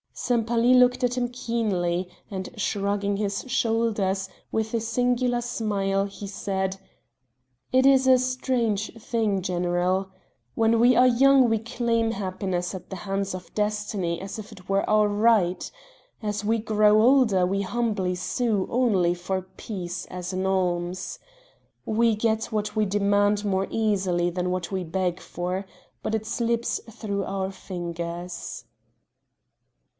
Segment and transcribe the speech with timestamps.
[0.15, 6.77] Sempaly looked at him keenly, and shrugging his shoulders, with a singular smile, he said:
[7.71, 10.09] "It is a strange thing, General
[10.55, 14.67] when we are young we claim happiness at the hands of Destiny, as if it
[14.67, 15.69] were our right;
[16.21, 21.19] as we grow older we humbly sue, only for peace, as an alms.
[21.85, 25.65] We get what we demand more easily than what we beg for
[26.03, 28.65] but it slips through our fingers."